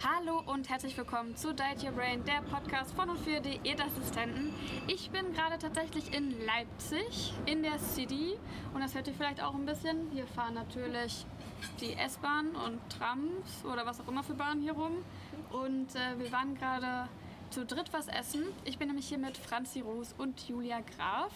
[0.00, 4.54] Hallo und herzlich willkommen zu Diet Your Brain, der Podcast von und für Diätassistenten.
[4.86, 8.38] Ich bin gerade tatsächlich in Leipzig, in der City.
[8.72, 10.08] Und das hört ihr vielleicht auch ein bisschen.
[10.12, 11.26] Hier fahren natürlich
[11.80, 15.04] die S-Bahn und Trams oder was auch immer für Bahnen hier rum.
[15.50, 17.08] Und äh, wir waren gerade
[17.50, 18.44] zu dritt was essen.
[18.64, 21.32] Ich bin nämlich hier mit Franzi Roos und Julia Graf.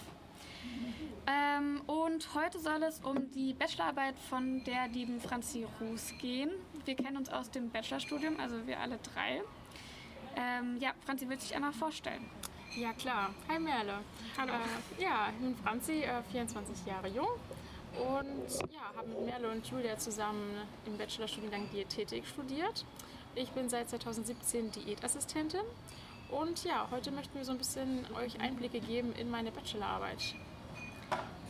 [1.26, 6.50] Ähm, und heute soll es um die Bachelorarbeit von der lieben Franzi Ruß gehen.
[6.84, 9.43] Wir kennen uns aus dem Bachelorstudium, also wir alle drei.
[10.34, 12.29] Ähm, ja, Franzi, willst du dich einmal vorstellen?
[12.74, 13.32] Ja, klar.
[13.48, 14.00] Hi Merle.
[14.36, 14.52] Hallo.
[14.52, 17.29] Äh, ja, ich bin Franzi, äh, 24 Jahre jung
[17.94, 22.85] und ja, habe mit Merle und Julia zusammen im Bachelorstudiengang Diätetik studiert.
[23.36, 25.60] Ich bin seit 2017 Diätassistentin
[26.30, 30.35] und ja, heute möchten wir so ein bisschen euch Einblicke geben in meine Bachelorarbeit.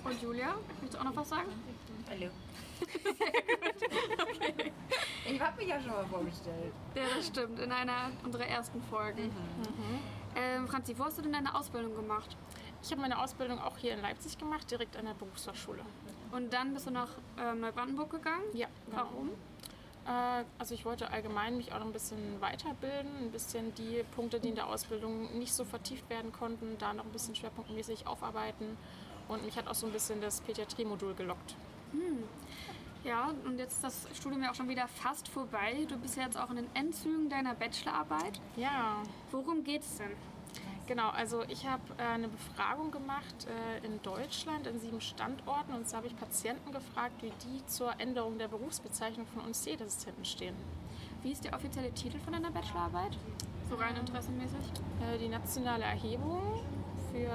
[0.05, 1.53] Und Julia, willst du auch noch was sagen?
[2.11, 2.31] Hallo.
[4.21, 4.73] okay.
[5.33, 6.73] Ich habe mich ja schon mal vorgestellt.
[6.95, 9.25] Ja, das stimmt, in einer unserer ersten Folgen.
[9.25, 9.99] Mhm.
[10.37, 12.37] Ähm, Franzi, wo hast du denn deine Ausbildung gemacht?
[12.83, 15.81] Ich habe meine Ausbildung auch hier in Leipzig gemacht, direkt an der Berufsfachschule.
[16.33, 17.09] Und dann bist du nach
[17.39, 18.45] ähm, Neubrandenburg gegangen?
[18.53, 18.67] Ja.
[18.87, 18.99] Genau.
[18.99, 19.31] Warum?
[20.07, 24.39] Äh, also ich wollte allgemein mich auch noch ein bisschen weiterbilden, ein bisschen die Punkte,
[24.39, 28.77] die in der Ausbildung nicht so vertieft werden konnten, da noch ein bisschen schwerpunktmäßig aufarbeiten.
[29.29, 31.55] Und mich hat auch so ein bisschen das Pädiatrie-Modul gelockt.
[31.93, 32.25] Hm.
[33.05, 35.87] Ja, und jetzt ist das Studium ja auch schon wieder fast vorbei.
[35.89, 38.41] Du bist ja jetzt auch in den Endzügen deiner Bachelorarbeit.
[38.57, 39.03] Ja.
[39.31, 40.13] Worum geht's denn?
[40.87, 45.89] Genau, also ich habe äh, eine Befragung gemacht äh, in Deutschland in sieben Standorten und
[45.89, 50.55] zwar habe ich Patienten gefragt, wie die zur Änderung der Berufsbezeichnung von uns Diätassistenten stehen.
[51.23, 53.17] Wie ist der offizielle Titel von deiner Bachelorarbeit?
[53.71, 54.59] So rein interessenmäßig?
[55.01, 56.61] Äh, die nationale Erhebung
[57.13, 57.31] für.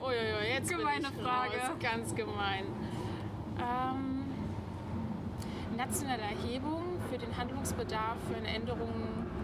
[0.00, 0.06] Oh.
[0.06, 1.58] Uiuiui, jetzt Gemeine bin ich Frage.
[1.58, 1.70] Raus.
[1.80, 2.64] Ganz gemein.
[3.58, 4.24] Ähm,
[5.76, 8.90] nationale Erhebung für den Handlungsbedarf für eine Änderung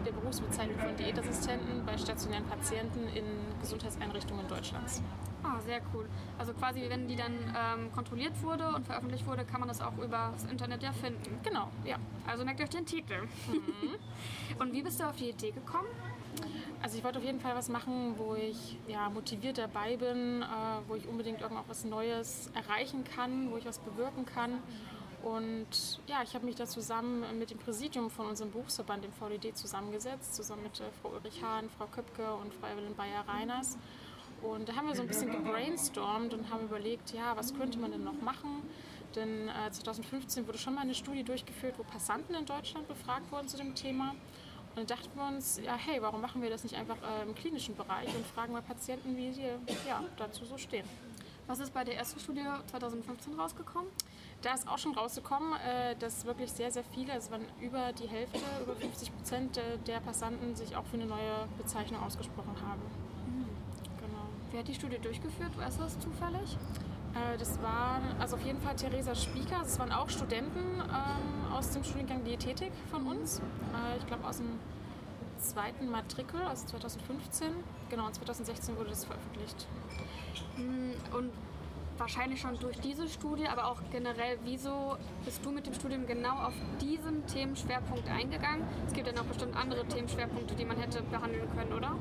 [0.05, 3.25] der Berufsbezeichnung von Diätassistenten bei stationären Patienten in
[3.61, 5.01] Gesundheitseinrichtungen Deutschlands.
[5.43, 6.07] Ah, sehr cool.
[6.37, 9.97] Also quasi, wenn die dann ähm, kontrolliert wurde und veröffentlicht wurde, kann man das auch
[9.97, 11.39] über das Internet ja finden.
[11.43, 11.97] Genau, ja.
[12.27, 13.21] Also merkt euch den Titel.
[13.47, 13.95] Mhm.
[14.59, 15.87] und wie bist du auf die Idee gekommen?
[16.81, 20.45] Also ich wollte auf jeden Fall was machen, wo ich ja, motiviert dabei bin, äh,
[20.87, 24.59] wo ich unbedingt irgendwas was Neues erreichen kann, wo ich was bewirken kann.
[25.23, 29.53] Und ja, ich habe mich da zusammen mit dem Präsidium von unserem Berufsverband, dem VDD,
[29.53, 33.77] zusammengesetzt, zusammen mit äh, Frau Ulrich Hahn, Frau Köpke und Frau Evelyn Bayer-Reiners.
[34.41, 37.91] Und da haben wir so ein bisschen gebrainstormt und haben überlegt, ja, was könnte man
[37.91, 38.63] denn noch machen?
[39.15, 43.47] Denn äh, 2015 wurde schon mal eine Studie durchgeführt, wo Passanten in Deutschland befragt wurden
[43.47, 44.15] zu dem Thema.
[44.69, 47.35] Und dann dachten wir uns, ja, hey, warum machen wir das nicht einfach äh, im
[47.35, 49.47] klinischen Bereich und fragen mal Patienten, wie sie
[49.87, 50.85] ja, dazu so stehen.
[51.47, 53.89] Was ist bei der ersten Studie 2015 rausgekommen?
[54.43, 58.07] Da ist auch schon rausgekommen, äh, dass wirklich sehr, sehr viele, es waren über die
[58.07, 62.81] Hälfte, über 50 Prozent äh, der Passanten sich auch für eine neue Bezeichnung ausgesprochen haben.
[63.25, 63.47] Mhm.
[63.99, 64.27] Genau.
[64.51, 65.57] Wer hat die Studie durchgeführt?
[65.57, 66.57] Weißt du das zufällig?
[67.15, 69.59] Äh, das waren also auf jeden Fall Theresa Spieker.
[69.59, 73.39] Das waren auch Studenten ähm, aus dem Studiengang Diätetik von uns.
[73.39, 74.59] Äh, ich glaube aus dem
[75.39, 77.47] zweiten Matrikel, also 2015.
[77.89, 79.67] Genau, und 2016 wurde das veröffentlicht.
[80.55, 81.31] Hm, und
[81.99, 86.35] wahrscheinlich schon durch diese Studie, aber auch generell, wieso bist du mit dem Studium genau
[86.47, 88.65] auf diesen Themenschwerpunkt eingegangen?
[88.87, 91.95] Es gibt ja noch bestimmt andere Themenschwerpunkte, die man hätte behandeln können, oder?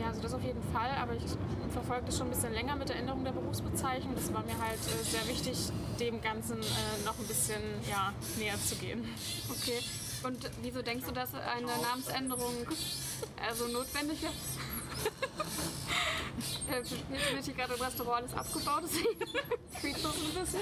[0.00, 1.24] Ja, also das auf jeden Fall, aber ich
[1.70, 4.14] verfolge das schon ein bisschen länger mit der Änderung der Berufsbezeichnung.
[4.14, 5.58] Das war mir halt äh, sehr wichtig,
[6.00, 9.04] dem Ganzen äh, noch ein bisschen ja, näher zu gehen.
[9.50, 9.78] Okay.
[10.24, 12.54] Und wieso denkst du, dass eine Namensänderung
[13.48, 14.58] also notwendig ist?
[16.70, 18.84] Äh, jetzt wird hier gerade im Restaurant alles abgebaut,
[19.80, 20.60] quietscht das ein bisschen.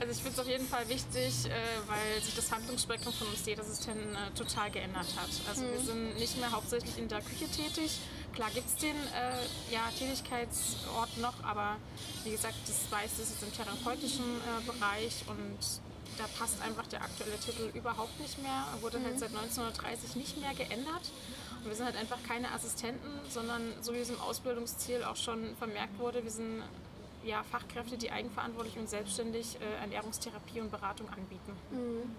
[0.00, 1.50] Also ich finde es auf jeden Fall wichtig, äh,
[1.86, 5.30] weil sich das Handlungsspektrum von uns Diätassistenten äh, total geändert hat.
[5.48, 5.72] Also mhm.
[5.72, 7.98] wir sind nicht mehr hauptsächlich in der Küche tätig.
[8.34, 11.76] Klar gibt es den äh, ja, Tätigkeitsort noch, aber
[12.24, 15.58] wie gesagt, das das ist im therapeutischen äh, Bereich und
[16.18, 18.66] da passt einfach der aktuelle Titel überhaupt nicht mehr.
[18.74, 19.20] Er wurde halt mhm.
[19.22, 21.02] halt seit 1930 nicht mehr geändert.
[21.62, 25.54] Und wir sind halt einfach keine Assistenten, sondern so wie es im Ausbildungsziel auch schon
[25.56, 26.62] vermerkt wurde, wir sind
[27.24, 31.52] ja, Fachkräfte, die eigenverantwortlich und selbstständig äh, Ernährungstherapie und Beratung anbieten.
[31.70, 32.14] Mhm.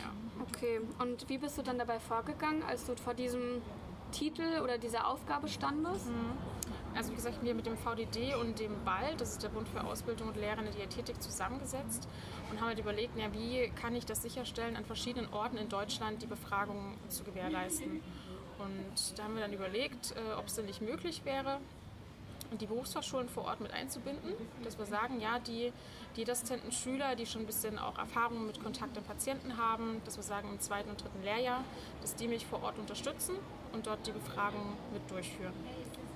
[0.00, 0.44] Ja.
[0.48, 3.60] Okay, und wie bist du dann dabei vorgegangen, als du vor diesem
[4.10, 6.06] Titel oder dieser Aufgabe standest?
[6.06, 6.32] Mhm.
[6.94, 9.84] Also wie gesagt, wir mit dem VDD und dem BALD, das ist der Bund für
[9.84, 12.08] Ausbildung und Lehre in der Diätetik, zusammengesetzt
[12.50, 16.22] und haben halt überlegt, ja, wie kann ich das sicherstellen, an verschiedenen Orten in Deutschland
[16.22, 18.00] die Befragung zu gewährleisten.
[18.58, 21.58] Und da haben wir dann überlegt, äh, ob es denn nicht möglich wäre,
[22.60, 24.32] die Berufsfachschulen vor Ort mit einzubinden,
[24.64, 25.72] dass wir sagen, ja, die,
[26.16, 30.16] die Assistenten Schüler, die schon ein bisschen auch Erfahrung mit Kontakt und Patienten haben, dass
[30.16, 31.62] wir sagen im zweiten und dritten Lehrjahr,
[32.00, 33.36] dass die mich vor Ort unterstützen
[33.72, 35.52] und dort die Befragung mit durchführen.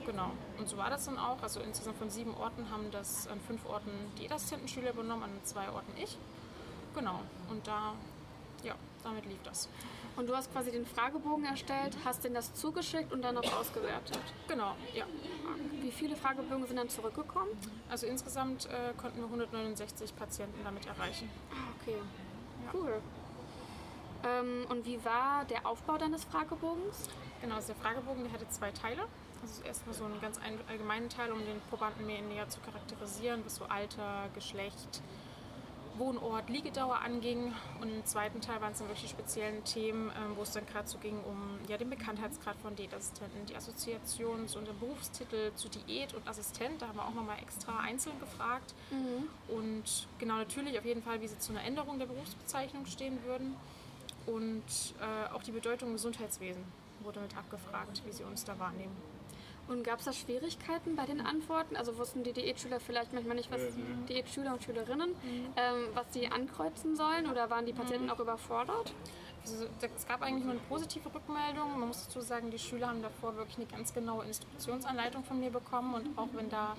[0.06, 0.30] Genau.
[0.58, 1.40] Und so war das dann auch.
[1.42, 5.70] Also insgesamt von sieben Orten haben das an fünf Orten die Assistentenschüler übernommen, an zwei
[5.70, 6.16] Orten ich.
[6.94, 7.20] Genau.
[7.50, 7.94] Und da,
[8.64, 9.68] ja, damit lief das.
[10.16, 14.18] Und du hast quasi den Fragebogen erstellt, hast den das zugeschickt und dann noch ausgewertet.
[14.46, 15.06] Genau, ja.
[15.80, 17.50] Wie viele Fragebögen sind dann zurückgekommen?
[17.88, 21.30] Also insgesamt äh, konnten wir 169 Patienten damit erreichen.
[21.50, 21.96] Ah, okay.
[22.72, 23.00] Cool.
[24.24, 27.08] Ähm, und wie war der Aufbau deines Fragebogens?
[27.40, 29.02] Genau, also der Fragebogen der hatte zwei Teile.
[29.42, 30.38] Also erstmal so einen ganz
[30.68, 35.02] allgemeinen Teil, um den Probanden mehr näher zu charakterisieren, was so Alter, Geschlecht,
[35.98, 37.52] Wohnort, Liegedauer anging.
[37.80, 40.88] Und im zweiten Teil waren es dann wirklich speziellen Themen, ähm, wo es dann gerade
[40.88, 46.14] so ging um ja, den Bekanntheitsgrad von Diätassistenten, die Assoziation zu unserem Berufstitel zu Diät
[46.14, 46.80] und Assistent.
[46.80, 48.74] Da haben wir auch nochmal extra einzeln gefragt.
[48.90, 49.28] Mhm.
[49.54, 53.56] Und genau natürlich auf jeden Fall, wie sie zu einer Änderung der Berufsbezeichnung stehen würden.
[54.26, 54.62] Und
[55.00, 56.62] äh, auch die Bedeutung im Gesundheitswesen
[57.02, 58.96] wurde mit abgefragt, wie sie uns da wahrnehmen.
[59.72, 61.76] Und gab es da Schwierigkeiten bei den Antworten?
[61.76, 64.06] Also wussten die Diätschüler vielleicht manchmal nicht, was mhm.
[64.06, 65.46] Diätschüler und Schülerinnen, mhm.
[65.56, 68.10] ähm, was sie ankreuzen sollen oder waren die Patienten mhm.
[68.10, 68.92] auch überfordert?
[69.44, 71.78] Also, es gab eigentlich nur eine positive Rückmeldung.
[71.78, 75.50] Man muss dazu sagen, die Schüler haben davor wirklich eine ganz genaue Instruktionsanleitung von mir
[75.50, 76.76] bekommen und auch wenn da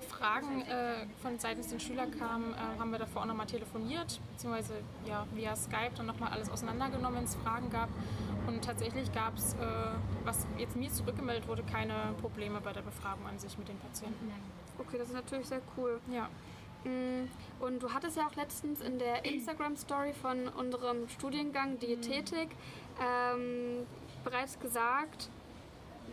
[0.00, 4.74] Fragen äh, von seitens den Schülern kamen, äh, haben wir davor auch nochmal telefoniert, beziehungsweise
[5.06, 7.88] ja, via Skype dann nochmal alles auseinandergenommen, wenn es Fragen gab.
[8.46, 9.56] Und tatsächlich gab es, äh,
[10.24, 14.32] was jetzt mir zurückgemeldet wurde, keine Probleme bei der Befragung an sich mit den Patienten.
[14.78, 16.00] Okay, das ist natürlich sehr cool.
[16.12, 16.28] Ja.
[16.84, 17.28] Mm,
[17.60, 22.50] und du hattest ja auch letztens in der Instagram-Story von unserem Studiengang Diätetik
[23.00, 23.86] ähm,
[24.22, 25.30] bereits gesagt,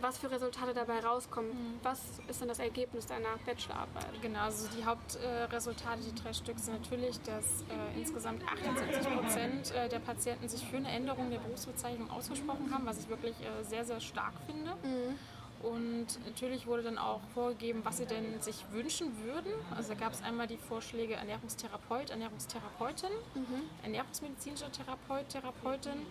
[0.00, 1.50] was für Resultate dabei rauskommen.
[1.50, 1.80] Mhm.
[1.82, 4.22] Was ist denn das Ergebnis deiner Bachelorarbeit?
[4.22, 9.88] Genau, also die Hauptresultate, die drei Stück, sind natürlich, dass äh, insgesamt 78 Prozent äh,
[9.88, 13.84] der Patienten sich für eine Änderung der Berufsbezeichnung ausgesprochen haben, was ich wirklich äh, sehr,
[13.84, 14.72] sehr stark finde.
[14.82, 15.18] Mhm.
[15.64, 19.50] Und natürlich wurde dann auch vorgegeben, was sie denn sich wünschen würden.
[19.74, 23.62] Also da gab es einmal die Vorschläge Ernährungstherapeut, Ernährungstherapeutin, mhm.
[23.82, 26.04] ernährungsmedizinischer Therapeut, Therapeutin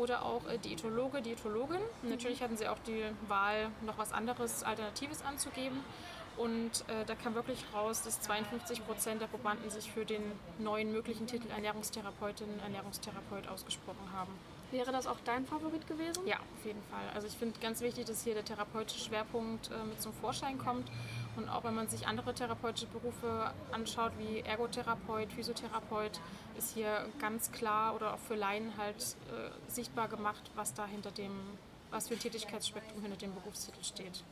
[0.00, 1.80] oder auch äh, Diätologe, Diätologin.
[2.02, 2.10] Mhm.
[2.10, 5.84] Natürlich hatten sie auch die Wahl, noch was anderes, Alternatives anzugeben.
[6.36, 10.22] Und äh, da kam wirklich raus, dass 52 Prozent der Probanden sich für den
[10.58, 14.32] neuen möglichen Titel Ernährungstherapeutin, Ernährungstherapeut ausgesprochen haben.
[14.70, 16.26] Wäre das auch dein Favorit gewesen?
[16.26, 17.02] Ja, auf jeden Fall.
[17.14, 20.88] Also ich finde ganz wichtig, dass hier der therapeutische Schwerpunkt äh, mit zum Vorschein kommt.
[21.36, 26.20] Und auch wenn man sich andere therapeutische Berufe anschaut, wie Ergotherapeut, Physiotherapeut,
[26.58, 31.10] ist hier ganz klar oder auch für Laien halt äh, sichtbar gemacht, was da hinter
[31.10, 31.32] dem,
[31.90, 34.24] was für ein Tätigkeitsspektrum hinter dem Berufstitel steht.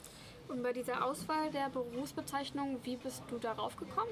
[0.49, 4.11] Und bei dieser Auswahl der Berufsbezeichnung, wie bist du darauf gekommen?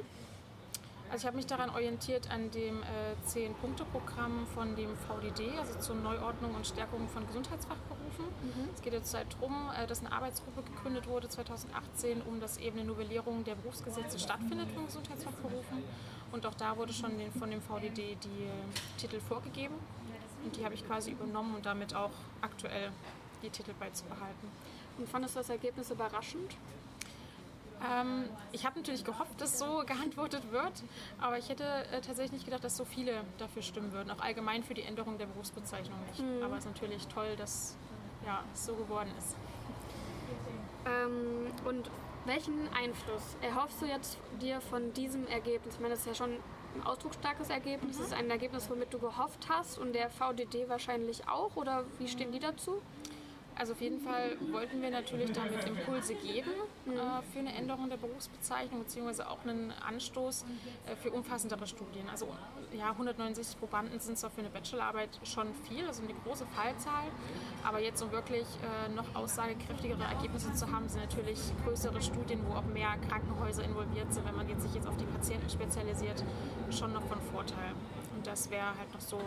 [1.08, 5.94] Also ich habe mich daran orientiert an dem äh, 10-Punkte-Programm von dem VDD, also zur
[5.96, 8.24] Neuordnung und Stärkung von Gesundheitsfachberufen.
[8.24, 8.68] Mhm.
[8.74, 12.78] Es geht jetzt halt darum, äh, dass eine Arbeitsgruppe gegründet wurde 2018, um dass eben
[12.78, 15.84] eine Novellierung der Berufsgesetze stattfindet von Gesundheitsfachberufen.
[16.32, 19.74] Und auch da wurde schon den, von dem VDD die äh, Titel vorgegeben.
[20.44, 22.90] Und die habe ich quasi übernommen und damit auch aktuell
[23.42, 24.48] die Titel beizubehalten.
[24.98, 26.56] Und fandest du das Ergebnis überraschend?
[27.84, 30.82] Ähm, ich habe natürlich gehofft, dass so geantwortet wird,
[31.20, 34.64] aber ich hätte äh, tatsächlich nicht gedacht, dass so viele dafür stimmen würden, auch allgemein
[34.64, 36.22] für die Änderung der Berufsbezeichnung nicht.
[36.22, 36.42] Mhm.
[36.42, 37.76] Aber es ist natürlich toll, dass
[38.24, 39.36] ja, es so geworden ist.
[40.86, 41.90] Ähm, und
[42.24, 45.74] welchen Einfluss erhoffst du jetzt dir von diesem Ergebnis?
[45.74, 46.32] Ich meine, das ist ja schon
[46.74, 47.96] ein ausdrucksstarkes Ergebnis.
[47.96, 48.00] Mhm.
[48.00, 51.56] Das ist ein Ergebnis, womit du gehofft hast und der VDD wahrscheinlich auch.
[51.56, 52.82] Oder wie stehen die dazu?
[53.58, 56.50] Also auf jeden Fall wollten wir natürlich damit Impulse geben
[56.86, 60.44] äh, für eine Änderung der Berufsbezeichnung beziehungsweise auch einen Anstoß
[60.86, 62.06] äh, für umfassendere Studien.
[62.10, 62.28] Also
[62.76, 67.06] ja, 169 Probanden sind zwar für eine Bachelorarbeit schon viel, also eine große Fallzahl,
[67.64, 72.56] aber jetzt um wirklich äh, noch aussagekräftigere Ergebnisse zu haben, sind natürlich größere Studien, wo
[72.56, 76.22] auch mehr Krankenhäuser involviert sind, wenn man jetzt sich jetzt auf die Patienten spezialisiert,
[76.70, 77.72] schon noch von Vorteil.
[78.14, 79.18] Und das wäre halt noch so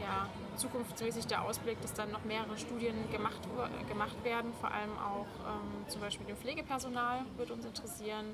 [0.00, 3.40] ja, zukunftsmäßig der Ausblick, dass dann noch mehrere Studien gemacht,
[3.88, 8.26] gemacht werden, vor allem auch ähm, zum Beispiel dem Pflegepersonal würde uns interessieren.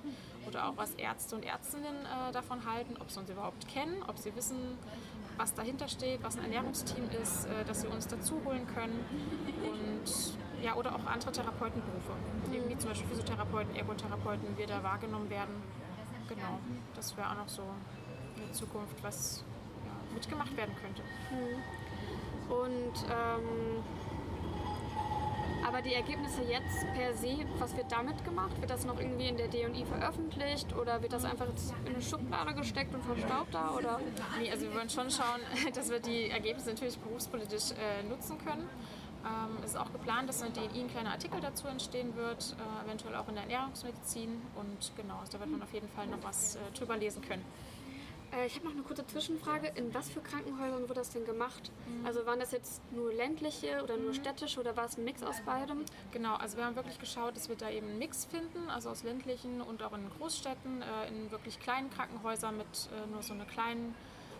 [0.46, 4.18] Oder auch was Ärzte und Ärztinnen äh, davon halten, ob sie uns überhaupt kennen, ob
[4.18, 4.78] sie wissen,
[5.36, 9.04] was dahinter steht, was ein Ernährungsteam ist, äh, dass sie uns dazu holen können.
[9.62, 12.12] Und ja, oder auch andere Therapeutenberufe,
[12.50, 15.62] wie zum Beispiel Physiotherapeuten, Ergotherapeuten, wie da wahrgenommen werden.
[16.28, 16.58] Genau,
[16.94, 17.62] das wäre auch noch so
[18.36, 19.44] eine Zukunft, was
[20.14, 21.02] mitgemacht werden könnte.
[21.30, 22.52] Mhm.
[22.52, 23.82] Und ähm,
[25.66, 28.52] Aber die Ergebnisse jetzt per se, was wird damit gemacht?
[28.60, 31.46] Wird das noch irgendwie in der D&I veröffentlicht oder wird das einfach
[31.86, 33.70] in eine Schublade gesteckt und verstaubt da?
[33.70, 33.98] Oder?
[34.38, 35.40] Nee, also wir wollen schon schauen,
[35.74, 38.68] dass wir die Ergebnisse natürlich berufspolitisch äh, nutzen können.
[39.24, 42.54] Ähm, es ist auch geplant, dass in der DNI ein kleiner Artikel dazu entstehen wird,
[42.58, 44.42] äh, eventuell auch in der Ernährungsmedizin.
[44.54, 47.44] Und genau, also da wird man auf jeden Fall noch was äh, drüber lesen können.
[48.34, 49.72] Äh, ich habe noch eine kurze Zwischenfrage.
[49.76, 51.70] In was für Krankenhäusern wurde das denn gemacht?
[51.86, 52.06] Mhm.
[52.06, 55.40] Also waren das jetzt nur ländliche oder nur städtische oder war es ein Mix aus
[55.42, 55.84] beidem?
[56.12, 59.02] Genau, also wir haben wirklich geschaut, dass wir da eben einen Mix finden, also aus
[59.02, 63.46] ländlichen und auch in Großstädten, äh, in wirklich kleinen Krankenhäusern mit äh, nur so einer
[63.46, 63.94] kleinen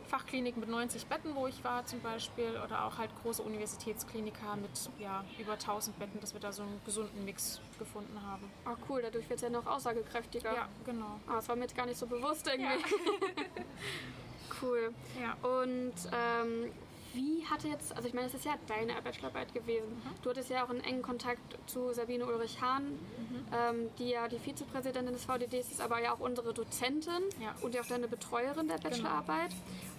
[0.06, 4.70] Fachklinik mit 90 Betten, wo ich war zum Beispiel, oder auch halt große Universitätskliniker mit
[4.98, 8.50] ja, über 1000 Betten, dass wir da so einen gesunden Mix gefunden haben.
[8.64, 10.54] Ah, cool, dadurch wird es ja noch aussagekräftiger.
[10.54, 11.18] Ja, genau.
[11.26, 12.64] Ah, das war mir jetzt gar nicht so bewusst irgendwie.
[12.66, 13.54] Ja.
[14.62, 14.92] cool.
[15.20, 15.36] Ja.
[15.48, 16.70] Und ähm,
[17.12, 19.88] wie hatte jetzt, also ich meine, es ist ja deine Bachelorarbeit gewesen.
[19.88, 20.22] Mhm.
[20.22, 23.46] Du hattest ja auch einen engen Kontakt zu Sabine Ulrich-Hahn, Mhm.
[23.52, 27.52] ähm, die ja die Vizepräsidentin des VDDs ist, aber ja auch unsere Dozentin Ja.
[27.52, 27.66] Genau.
[27.66, 29.50] und ja auch deine Betreuerin der Bachelorarbeit.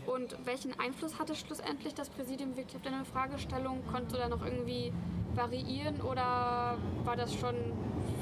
[0.06, 3.82] Und welchen Einfluss hatte schlussendlich das Präsidium wirklich auf deine Fragestellung?
[3.92, 4.94] Konntest du da noch irgendwie
[5.34, 7.56] variieren oder war das schon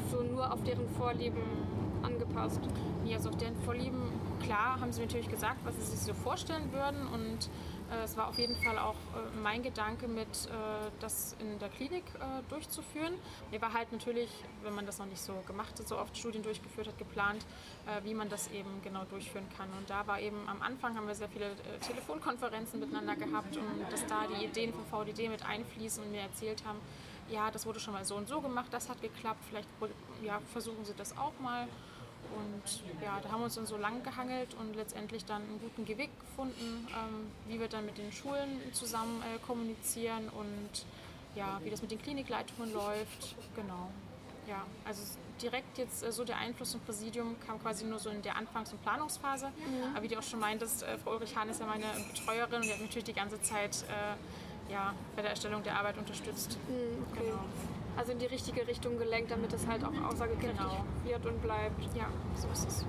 [0.09, 1.43] so nur auf deren Vorlieben
[2.01, 2.61] angepasst?
[3.05, 4.01] Ja, also auf deren Vorlieben,
[4.43, 7.07] klar, haben sie natürlich gesagt, was sie sich so vorstellen würden.
[7.07, 7.49] Und
[7.91, 10.49] äh, es war auf jeden Fall auch äh, mein Gedanke, mit äh,
[10.99, 13.13] das in der Klinik äh, durchzuführen.
[13.51, 14.29] Mir war halt natürlich,
[14.63, 17.45] wenn man das noch nicht so gemacht hat, so oft Studien durchgeführt hat, geplant,
[17.85, 19.69] äh, wie man das eben genau durchführen kann.
[19.77, 23.91] Und da war eben am Anfang haben wir sehr viele äh, Telefonkonferenzen miteinander gehabt und
[23.91, 26.79] dass da die Ideen vom VDD mit einfließen und mir erzählt haben,
[27.29, 29.69] ja, das wurde schon mal so und so gemacht, das hat geklappt, vielleicht
[30.21, 31.67] ja, versuchen Sie das auch mal.
[32.35, 35.87] Und ja, da haben wir uns dann so lang gehangelt und letztendlich dann einen guten
[35.97, 40.85] Weg gefunden, ähm, wie wir dann mit den Schulen zusammen äh, kommunizieren und
[41.35, 43.35] ja, wie das mit den Klinikleitungen läuft.
[43.55, 43.89] Genau.
[44.47, 45.01] Ja, also
[45.41, 48.71] direkt jetzt äh, so der Einfluss vom Präsidium kam quasi nur so in der Anfangs-
[48.71, 49.47] und Planungsphase.
[49.93, 52.65] Aber wie du auch schon meintest, äh, Frau Ulrich Hahn ist ja meine Betreuerin und
[52.65, 56.57] die hat mich natürlich die ganze Zeit äh, ja, bei der Erstellung der Arbeit unterstützt.
[56.67, 57.25] Hm, okay.
[57.29, 57.43] Genau.
[57.95, 60.83] Also in die richtige Richtung gelenkt, damit es halt auch aussagekräftig Genau.
[61.03, 61.81] wird und bleibt.
[61.95, 62.81] Ja, so ist es.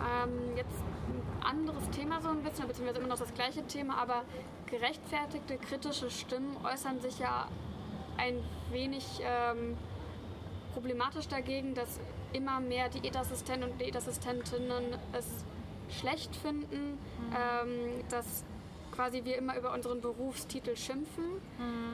[0.00, 0.74] Ähm, jetzt
[1.08, 4.22] ein anderes Thema so ein bisschen, beziehungsweise immer noch das gleiche Thema, aber
[4.66, 7.46] gerechtfertigte kritische Stimmen äußern sich ja
[8.16, 9.76] ein wenig ähm,
[10.72, 12.00] problematisch dagegen, dass
[12.32, 15.26] immer mehr Diätassistenten und Diätassistentinnen es
[16.00, 16.98] schlecht finden,
[17.36, 18.44] ähm, dass
[18.92, 21.24] quasi wir immer über unseren Berufstitel schimpfen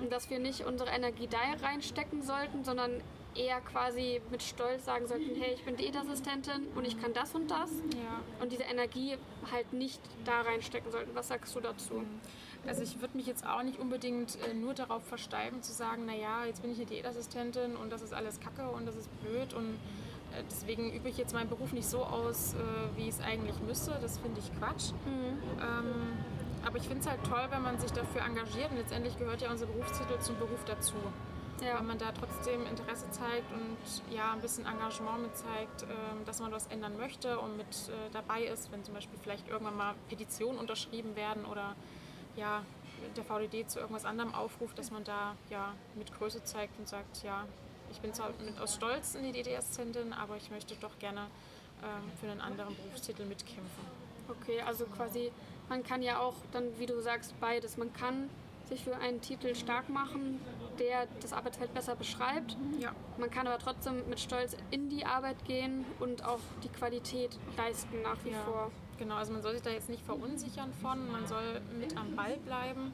[0.02, 3.00] und dass wir nicht unsere Energie da reinstecken sollten, sondern
[3.34, 7.50] eher quasi mit Stolz sagen sollten, hey, ich bin Diätassistentin und ich kann das und
[7.50, 8.20] das Ja.
[8.42, 9.16] und diese Energie
[9.52, 11.14] halt nicht da reinstecken sollten.
[11.14, 12.02] Was sagst du dazu?
[12.66, 16.44] Also ich würde mich jetzt auch nicht unbedingt äh, nur darauf versteifen zu sagen, naja,
[16.46, 19.74] jetzt bin ich eine Diätassistentin und das ist alles Kacke und das ist blöd und
[20.36, 22.56] äh, deswegen übe ich jetzt meinen Beruf nicht so aus, äh,
[22.96, 23.96] wie ich es eigentlich müsste.
[24.02, 24.90] Das finde ich Quatsch.
[25.06, 26.18] Ähm,
[26.68, 29.50] aber ich finde es halt toll, wenn man sich dafür engagiert und letztendlich gehört ja
[29.50, 30.96] unser Berufstitel zum Beruf dazu.
[31.62, 31.78] Ja.
[31.78, 36.40] Wenn man da trotzdem Interesse zeigt und ja, ein bisschen Engagement mit zeigt, ähm, dass
[36.40, 39.94] man was ändern möchte und mit äh, dabei ist, wenn zum Beispiel vielleicht irgendwann mal
[40.10, 41.74] Petitionen unterschrieben werden oder
[42.36, 42.62] ja,
[43.16, 47.22] der VDD zu irgendwas anderem aufruft, dass man da ja mit Größe zeigt und sagt,
[47.24, 47.46] ja,
[47.90, 51.28] ich bin zwar mit aus Stolz in die DDS-Zentin, aber ich möchte doch gerne
[51.82, 53.84] ähm, für einen anderen Berufstitel mitkämpfen.
[54.28, 55.32] Okay, also quasi,
[55.68, 57.76] man kann ja auch dann, wie du sagst, beides.
[57.76, 58.28] Man kann
[58.68, 60.40] sich für einen Titel stark machen,
[60.78, 62.56] der das Arbeitsfeld besser beschreibt.
[62.78, 62.92] Ja.
[63.16, 68.02] Man kann aber trotzdem mit Stolz in die Arbeit gehen und auch die Qualität leisten
[68.02, 68.70] nach wie Ja, vor.
[68.98, 69.14] genau.
[69.16, 72.92] Also man soll sich da jetzt nicht verunsichern von, man soll mit am Ball bleiben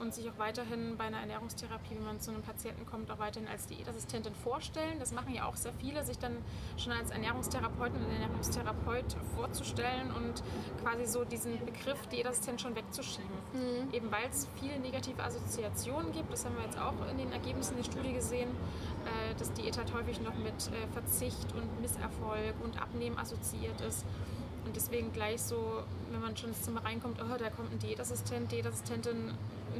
[0.00, 3.48] und sich auch weiterhin bei einer Ernährungstherapie, wenn man zu einem Patienten kommt, auch weiterhin
[3.48, 4.98] als Diätassistentin vorstellen.
[4.98, 6.36] Das machen ja auch sehr viele, sich dann
[6.76, 10.42] schon als Ernährungstherapeutin und Ernährungstherapeut vorzustellen und
[10.82, 13.28] quasi so diesen Begriff Diätassistent schon wegzuschieben.
[13.92, 17.76] Eben weil es viele negative Assoziationen gibt, das haben wir jetzt auch in den Ergebnissen
[17.76, 18.48] der Studie gesehen,
[19.04, 24.04] äh, dass Diät halt häufig noch mit äh, Verzicht und Misserfolg und Abnehmen assoziiert ist.
[24.64, 28.52] Und deswegen gleich so, wenn man schon ins Zimmer reinkommt, oh, da kommt ein Diätassistent,
[28.52, 29.32] Diätassistentin,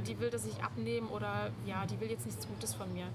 [0.07, 3.07] die will, dass ich abnehme oder ja, die will jetzt nichts Gutes von mir.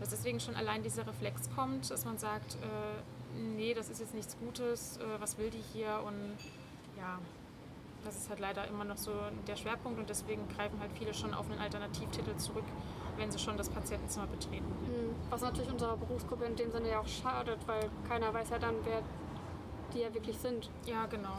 [0.00, 4.14] Dass deswegen schon allein dieser Reflex kommt, dass man sagt, äh, nee, das ist jetzt
[4.14, 6.02] nichts Gutes, äh, was will die hier?
[6.04, 6.36] Und
[6.96, 7.18] ja,
[8.04, 9.12] das ist halt leider immer noch so
[9.46, 12.64] der Schwerpunkt und deswegen greifen halt viele schon auf einen Alternativtitel zurück,
[13.16, 14.64] wenn sie schon das Patientenzimmer betreten.
[14.64, 18.58] Hm, Was natürlich unserer Berufsgruppe in dem Sinne ja auch schadet, weil keiner weiß ja
[18.58, 19.02] dann, wer
[19.94, 20.70] die ja wirklich sind.
[20.86, 21.38] Ja, genau.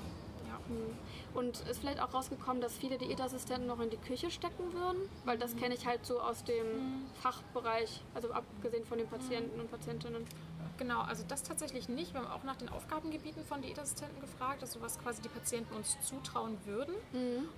[0.70, 1.40] Ja.
[1.40, 5.10] Und ist vielleicht auch rausgekommen, dass viele Diätassistenten noch in die Küche stecken würden?
[5.26, 9.70] Weil das kenne ich halt so aus dem Fachbereich, also abgesehen von den Patienten und
[9.72, 10.26] Patientinnen.
[10.78, 12.14] Genau, also das tatsächlich nicht.
[12.14, 15.98] Wir haben auch nach den Aufgabengebieten von Diätassistenten gefragt, also was quasi die Patienten uns
[16.02, 16.96] zutrauen würden.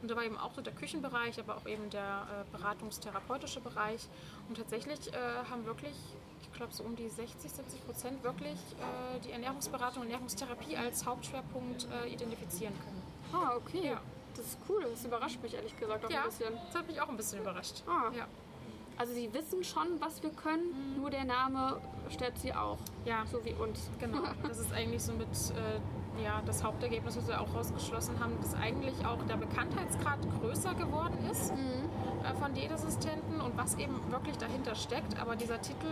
[0.01, 4.07] Und da war eben auch so der Küchenbereich, aber auch eben der äh, beratungstherapeutische Bereich.
[4.49, 5.17] Und tatsächlich äh,
[5.49, 5.95] haben wirklich,
[6.34, 11.05] ich glaube so um die 60, 70 Prozent wirklich äh, die Ernährungsberatung und Ernährungstherapie als
[11.05, 13.01] Hauptschwerpunkt äh, identifizieren können.
[13.33, 13.87] Ah, okay.
[13.89, 14.01] Ja.
[14.35, 14.85] Das ist cool.
[14.89, 16.53] Das überrascht mich ehrlich gesagt auch Ja, ein bisschen.
[16.67, 17.83] das hat mich auch ein bisschen überrascht.
[17.87, 18.11] Ah.
[18.15, 18.27] Ja.
[18.97, 22.77] Also sie wissen schon, was wir können, nur der Name stört sie auch.
[23.05, 23.25] Ja.
[23.29, 23.89] So wie uns.
[23.99, 28.37] Genau, das ist eigentlich so mit äh, ja, das Hauptergebnis, was wir auch rausgeschlossen haben,
[28.41, 34.37] dass eigentlich auch der Bekanntheitsgrad größer geworden ist äh, von Diätassistenten und was eben wirklich
[34.37, 35.19] dahinter steckt.
[35.19, 35.87] Aber dieser Titel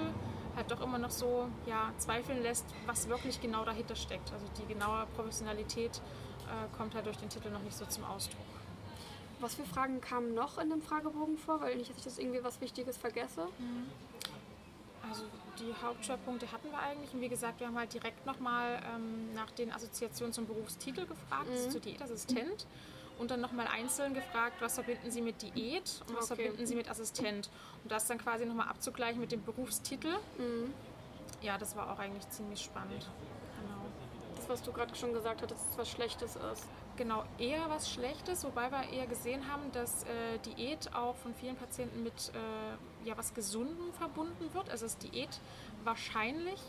[0.56, 4.32] halt doch immer noch so ja, zweifeln lässt, was wirklich genau dahinter steckt.
[4.32, 6.02] Also die genaue Professionalität
[6.48, 8.40] äh, kommt halt durch den Titel noch nicht so zum Ausdruck.
[9.40, 11.60] Was für Fragen kamen noch in dem Fragebogen vor?
[11.62, 13.48] Weil nicht, dass ich das irgendwie was Wichtiges vergesse.
[15.10, 15.24] Also
[15.60, 17.14] die Hauptschwerpunkte hatten wir eigentlich.
[17.14, 21.50] Und wie gesagt, wir haben halt direkt nochmal ähm, nach den Assoziationen zum Berufstitel gefragt,
[21.50, 21.72] Mhm.
[21.72, 22.66] zu Diätassistent.
[23.20, 26.44] Und dann nochmal einzeln gefragt, was verbinden Sie mit Diät und was Okay.
[26.44, 27.50] verbinden Sie mit Assistent.
[27.84, 30.14] Und das dann quasi nochmal abzugleichen mit dem Berufstitel.
[30.38, 30.74] Mhm.
[31.42, 33.08] Ja, das war auch eigentlich ziemlich spannend.
[33.62, 33.82] Genau.
[34.36, 36.68] Das, was du gerade schon gesagt hattest, dass was Schlechtes ist.
[36.96, 41.56] Genau, eher was Schlechtes, wobei wir eher gesehen haben, dass äh, Diät auch von vielen
[41.56, 44.70] Patienten mit äh, ja, was Gesundem verbunden wird.
[44.70, 45.40] Also dass Diät
[45.84, 46.60] wahrscheinlich,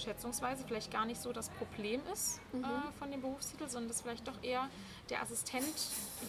[0.00, 4.26] schätzungsweise, vielleicht gar nicht so das Problem ist äh, von dem Berufstitel, sondern dass vielleicht
[4.26, 4.68] doch eher
[5.10, 5.64] der Assistent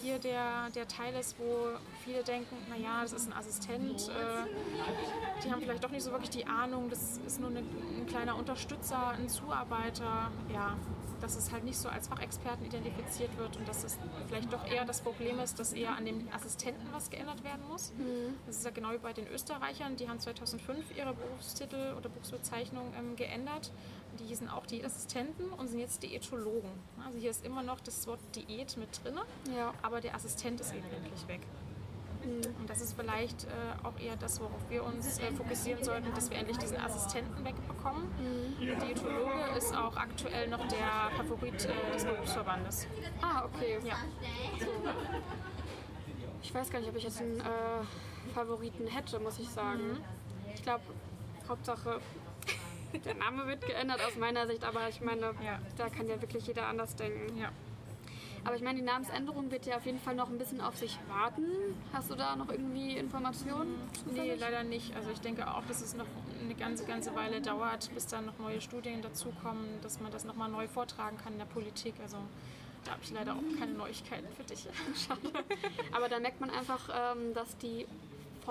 [0.01, 1.69] hier der, der Teil ist, wo
[2.03, 6.29] viele denken, naja, das ist ein Assistent, äh, die haben vielleicht doch nicht so wirklich
[6.29, 10.77] die Ahnung, das ist nur eine, ein kleiner Unterstützer, ein Zuarbeiter, ja,
[11.21, 13.97] dass es halt nicht so als Fachexperten identifiziert wird und dass es
[14.27, 17.91] vielleicht doch eher das Problem ist, dass eher an dem Assistenten was geändert werden muss.
[18.45, 22.93] Das ist ja genau wie bei den Österreichern, die haben 2005 ihre Berufstitel oder Berufsbezeichnung
[22.97, 23.71] ähm, geändert.
[24.19, 26.69] Die hießen auch Diätassistenten und sind jetzt Diätologen.
[27.05, 29.19] Also hier ist immer noch das Wort Diät mit drin,
[29.55, 29.73] Ja.
[29.83, 31.41] aber der Assistent ist eben endlich weg.
[32.23, 33.47] Und das ist vielleicht äh,
[33.83, 38.07] auch eher das, worauf wir uns äh, fokussieren sollten, dass wir endlich diesen Assistenten wegbekommen.
[38.61, 42.87] Der Diätologe ist auch aktuell noch der Favorit äh, des Berufsverbandes.
[43.21, 43.79] Ah, okay.
[43.83, 43.95] Ja.
[46.41, 49.97] Ich weiß gar nicht, ob ich jetzt einen äh, Favoriten hätte, muss ich sagen.
[50.53, 50.83] Ich glaube,
[51.47, 51.99] Hauptsache,
[53.05, 55.59] der Name wird geändert aus meiner Sicht, aber ich meine, Ja.
[55.77, 57.37] da kann ja wirklich jeder anders denken.
[57.37, 57.49] Ja.
[58.47, 60.97] Aber ich meine, die Namensänderung wird ja auf jeden Fall noch ein bisschen auf sich
[61.09, 61.43] warten.
[61.91, 63.75] Hast du da noch irgendwie Informationen?
[64.05, 64.39] Nee, zufällig?
[64.39, 64.95] leider nicht.
[64.95, 66.05] Also ich denke auch, dass es noch
[66.41, 70.47] eine ganze, ganze Weile dauert, bis dann noch neue Studien dazukommen, dass man das nochmal
[70.47, 71.95] neu vortragen kann in der Politik.
[72.01, 72.15] Also
[72.85, 74.65] da habe ich leider auch keine Neuigkeiten für dich.
[75.91, 77.85] Aber da merkt man einfach, ähm, dass die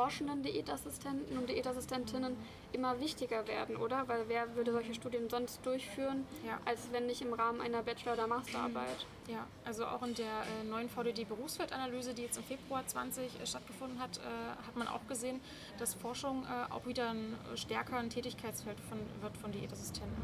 [0.00, 2.36] forschenden Diätassistenten und Diätassistentinnen
[2.72, 4.06] immer wichtiger werden, oder?
[4.08, 6.58] Weil wer würde solche Studien sonst durchführen, Ja.
[6.66, 9.06] als wenn nicht im Rahmen einer Bachelor- oder Masterarbeit?
[9.28, 10.26] Ja, also auch in der
[10.60, 14.20] äh, neuen VDD-Berufsfeldanalyse, die jetzt im Februar 20 äh, stattgefunden hat, äh,
[14.64, 15.40] hat man auch gesehen,
[15.80, 20.14] dass Forschung äh, auch wieder ein äh, stärker ein Tätigkeitsfeld von, wird von Diätassistenten.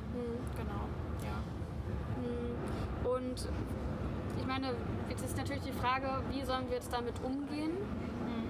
[0.57, 0.87] Genau,
[1.25, 3.11] ja.
[3.11, 3.49] Und
[4.39, 4.73] ich meine,
[5.09, 7.73] jetzt ist natürlich die Frage, wie sollen wir jetzt damit umgehen?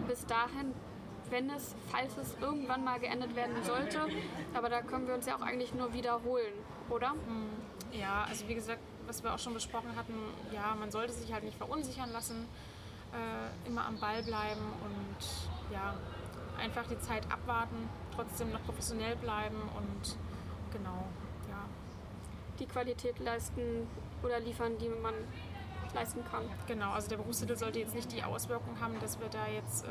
[0.07, 0.75] Bis dahin,
[1.33, 4.07] wenn es, falls es irgendwann mal geändert werden sollte.
[4.55, 6.53] Aber da können wir uns ja auch eigentlich nur wiederholen,
[6.91, 7.15] oder?
[7.91, 10.15] Ja, also wie gesagt, was wir auch schon besprochen hatten,
[10.53, 12.47] ja, man sollte sich halt nicht verunsichern lassen,
[13.13, 15.95] äh, immer am Ball bleiben und ja,
[16.59, 20.17] einfach die Zeit abwarten, trotzdem noch professionell bleiben und
[20.73, 21.07] genau,
[21.49, 21.65] ja.
[22.59, 23.89] Die Qualität leisten
[24.23, 25.15] oder liefern, die man
[25.95, 26.45] leisten kann.
[26.67, 29.89] Genau, also der Berufstitel sollte jetzt nicht die Auswirkung haben, dass wir da jetzt äh,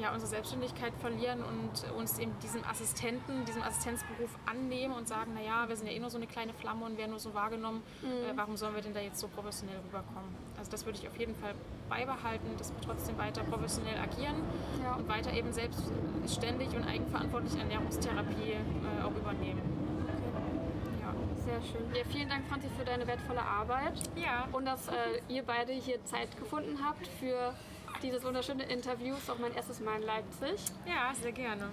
[0.00, 5.68] ja, unsere Selbstständigkeit verlieren und uns eben diesem Assistenten, diesem Assistenzberuf annehmen und sagen, naja,
[5.68, 8.32] wir sind ja eh nur so eine kleine Flamme und werden nur so wahrgenommen, äh,
[8.34, 10.34] warum sollen wir denn da jetzt so professionell rüberkommen?
[10.58, 11.54] Also das würde ich auf jeden Fall
[11.88, 14.36] beibehalten, dass wir trotzdem weiter professionell agieren
[14.82, 14.94] Ja.
[14.94, 19.60] und weiter eben selbstständig und eigenverantwortlich Ernährungstherapie äh, auch übernehmen.
[21.02, 21.12] Ja.
[21.44, 21.94] Sehr schön.
[21.94, 24.92] Ja, vielen Dank, Franzi, für deine wertvolle Arbeit ja, und dass äh,
[25.28, 27.54] ihr beide hier Zeit gefunden habt für
[28.02, 29.14] dieses wunderschöne Interview.
[29.14, 30.60] Ist auch mein erstes Mal in Leipzig.
[30.86, 31.70] ja, sehr gerne.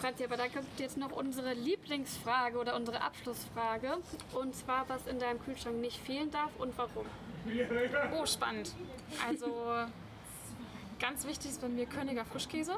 [0.00, 3.98] Franzi, aber da kommt jetzt noch unsere Lieblingsfrage oder unsere Abschlussfrage.
[4.32, 7.06] Und zwar, was in deinem Kühlschrank nicht fehlen darf und warum.
[8.16, 8.72] Oh, spannend.
[9.26, 9.86] Also
[11.00, 12.76] ganz wichtig ist bei mir Königer Frischkäse.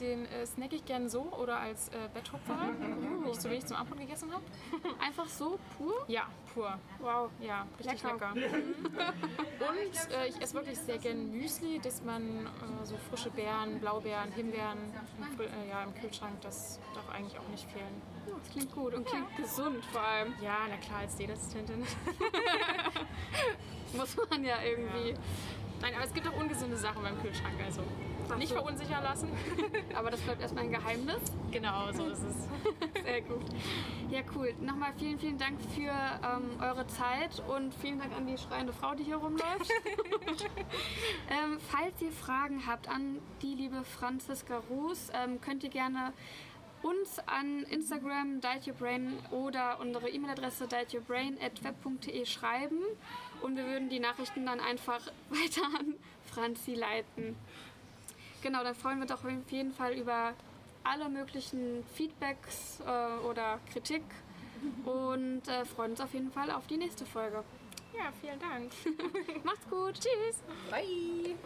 [0.00, 3.76] Den äh, snack ich gern so oder als äh, Betthupfer, wenn ich zu wenig zum
[3.76, 4.42] Abendbrot gegessen habe.
[5.00, 6.04] Einfach so pur?
[6.08, 6.78] Ja, pur.
[6.98, 7.30] Wow.
[7.40, 8.32] Ja, richtig Lecker.
[8.34, 8.52] lecker.
[9.68, 14.32] Und äh, ich esse wirklich sehr gern Müsli, dass man äh, so frische Beeren, Blaubeeren,
[14.32, 14.78] Himbeeren
[15.18, 18.02] im, äh, ja, im Kühlschrank, das darf eigentlich auch nicht fehlen.
[18.26, 20.34] Das klingt gut und klingt gesund vor allem.
[20.40, 21.84] Ja, na klar, als Diätassistentin.
[23.92, 25.14] Muss man ja irgendwie.
[25.80, 27.82] Nein, aber es gibt auch ungesunde Sachen beim Kühlschrank, also
[28.32, 29.28] Ach nicht verunsichern lassen.
[29.94, 31.20] Aber das bleibt erstmal ein Geheimnis.
[31.50, 33.02] genau, so ist es.
[33.04, 33.44] Sehr gut.
[34.10, 34.54] Ja, cool.
[34.60, 38.94] Nochmal vielen, vielen Dank für ähm, eure Zeit und vielen Dank an die schreiende Frau,
[38.94, 39.70] die hier rumläuft.
[41.30, 46.12] ähm, falls ihr Fragen habt an die liebe Franziska Ruß, ähm, könnt ihr gerne
[46.82, 52.80] uns an Instagram dietyourbrain oder unsere E-Mail-Adresse dietyourbrain.web.de schreiben
[53.40, 57.36] und wir würden die Nachrichten dann einfach weiter an Franzi leiten.
[58.42, 60.34] Genau, dann freuen wir uns auch auf jeden Fall über
[60.84, 64.02] alle möglichen Feedbacks äh, oder Kritik
[64.84, 67.44] und äh, freuen uns auf jeden Fall auf die nächste Folge.
[67.96, 68.72] Ja, vielen Dank.
[69.44, 69.94] Macht's gut.
[69.94, 70.42] Tschüss.
[70.70, 71.36] Bye.